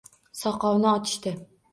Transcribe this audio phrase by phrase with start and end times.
[0.37, 1.35] Soqovni otishdi